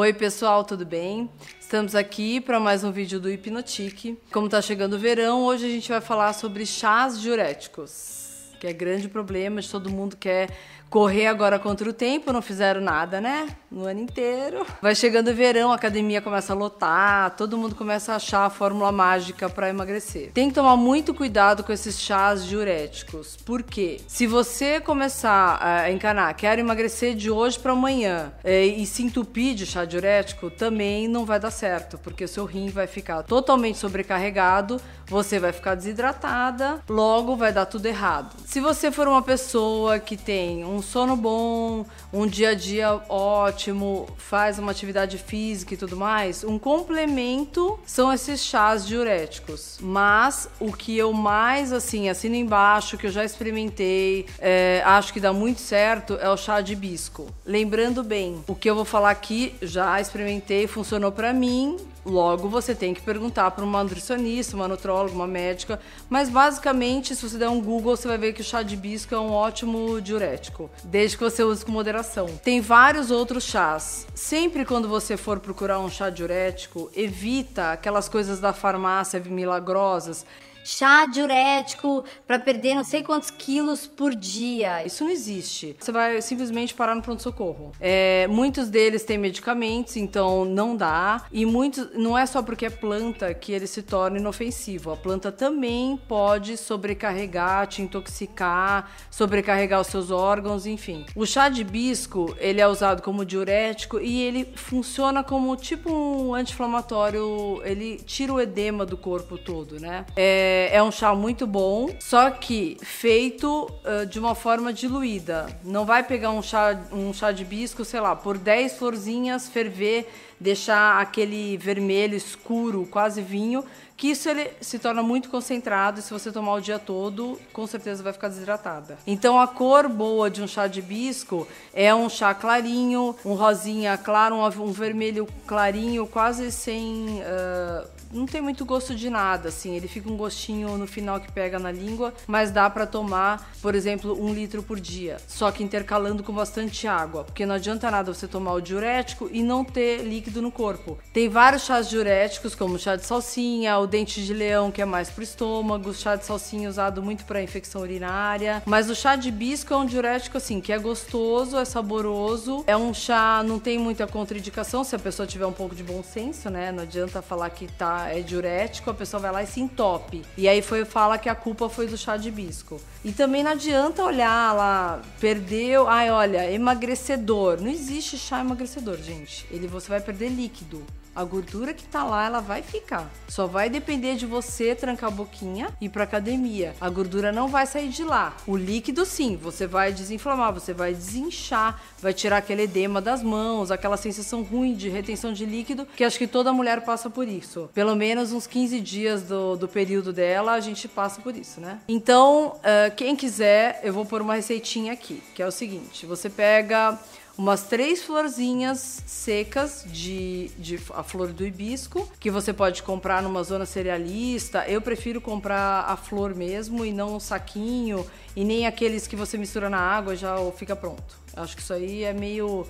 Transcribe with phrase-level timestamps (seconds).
[0.00, 1.28] Oi, pessoal, tudo bem?
[1.58, 4.16] Estamos aqui para mais um vídeo do Hipnotique.
[4.30, 8.27] Como está chegando o verão, hoje a gente vai falar sobre chás diuréticos,
[8.58, 10.48] que é grande problema de todo mundo quer
[10.88, 13.48] correr agora contra o tempo, não fizeram nada, né?
[13.70, 14.66] No ano inteiro.
[14.80, 18.50] Vai chegando o verão, a academia começa a lotar, todo mundo começa a achar a
[18.50, 20.30] fórmula mágica para emagrecer.
[20.32, 23.36] Tem que tomar muito cuidado com esses chás diuréticos.
[23.36, 24.00] Por quê?
[24.06, 29.54] Se você começar a encanar, quero emagrecer de hoje para amanhã é, e se entupir
[29.54, 33.78] de chá diurético, também não vai dar certo, porque o seu rim vai ficar totalmente
[33.78, 38.34] sobrecarregado, você vai ficar desidratada, logo vai dar tudo errado.
[38.48, 44.06] Se você for uma pessoa que tem um sono bom, um dia a dia ótimo,
[44.16, 49.76] faz uma atividade física e tudo mais, um complemento são esses chás diuréticos.
[49.82, 55.20] Mas o que eu mais, assim, assino embaixo, que eu já experimentei, é, acho que
[55.20, 57.26] dá muito certo, é o chá de hibisco.
[57.44, 61.76] Lembrando bem, o que eu vou falar aqui, já experimentei, funcionou para mim,
[62.08, 65.78] Logo, você tem que perguntar para uma nutricionista, uma nutróloga, uma médica.
[66.08, 69.14] Mas basicamente, se você der um Google, você vai ver que o chá de hibisco
[69.14, 72.26] é um ótimo diurético, desde que você use com moderação.
[72.42, 74.06] Tem vários outros chás.
[74.14, 80.24] Sempre quando você for procurar um chá diurético, evita aquelas coisas da farmácia milagrosas
[80.68, 84.84] chá diurético para perder não sei quantos quilos por dia.
[84.84, 85.74] Isso não existe.
[85.80, 87.72] Você vai simplesmente parar no pronto-socorro.
[87.80, 91.24] É, muitos deles têm medicamentos, então não dá.
[91.32, 94.90] E muitos, não é só porque é planta que ele se torna inofensivo.
[94.90, 101.06] A planta também pode sobrecarregar, te intoxicar, sobrecarregar os seus órgãos, enfim.
[101.16, 106.34] O chá de hibisco, ele é usado como diurético e ele funciona como tipo um
[106.34, 110.04] anti-inflamatório, ele tira o edema do corpo todo, né?
[110.14, 115.46] É, é, é, um chá muito bom, só que feito uh, de uma forma diluída.
[115.64, 120.08] Não vai pegar um chá, um chá de hibisco, sei lá, por 10 florzinhas, ferver,
[120.40, 123.64] deixar aquele vermelho escuro, quase vinho,
[123.96, 127.66] que isso ele se torna muito concentrado e se você tomar o dia todo, com
[127.66, 128.98] certeza vai ficar desidratada.
[129.06, 133.98] Então a cor boa de um chá de hibisco é um chá clarinho, um rosinha
[133.98, 139.74] claro, um, um vermelho clarinho, quase sem uh, não tem muito gosto de nada, assim.
[139.74, 143.74] Ele fica um gostinho no final que pega na língua, mas dá para tomar, por
[143.74, 145.18] exemplo, um litro por dia.
[145.26, 149.42] Só que intercalando com bastante água, porque não adianta nada você tomar o diurético e
[149.42, 150.98] não ter líquido no corpo.
[151.12, 155.10] Tem vários chás diuréticos, como chá de salsinha, o dente de leão, que é mais
[155.10, 158.62] pro estômago, chá de salsinha usado muito para infecção urinária.
[158.64, 162.64] Mas o chá de hibisco é um diurético, assim, que é gostoso, é saboroso.
[162.66, 166.02] É um chá, não tem muita contraindicação se a pessoa tiver um pouco de bom
[166.02, 166.72] senso, né?
[166.72, 170.24] Não adianta falar que tá é diurético, a pessoa vai lá e se entope.
[170.36, 172.80] E aí foi fala que a culpa foi do chá de hibisco.
[173.04, 177.60] E também não adianta olhar lá, perdeu, ai olha, emagrecedor.
[177.60, 179.46] Não existe chá emagrecedor, gente.
[179.50, 180.84] Ele você vai perder líquido
[181.18, 183.10] a gordura que tá lá, ela vai ficar.
[183.26, 186.76] Só vai depender de você trancar a boquinha e ir pra academia.
[186.80, 188.36] A gordura não vai sair de lá.
[188.46, 193.72] O líquido, sim, você vai desinflamar, você vai desinchar, vai tirar aquele edema das mãos,
[193.72, 197.68] aquela sensação ruim de retenção de líquido, que acho que toda mulher passa por isso.
[197.74, 201.80] Pelo menos uns 15 dias do, do período dela, a gente passa por isso, né?
[201.88, 206.30] Então, uh, quem quiser, eu vou pôr uma receitinha aqui, que é o seguinte: você
[206.30, 206.96] pega
[207.38, 213.44] umas três florzinhas secas de, de a flor do hibisco, que você pode comprar numa
[213.44, 214.64] zona cerealista.
[214.66, 218.04] Eu prefiro comprar a flor mesmo e não um saquinho
[218.34, 221.16] e nem aqueles que você mistura na água já fica pronto.
[221.36, 222.66] Acho que isso aí é meio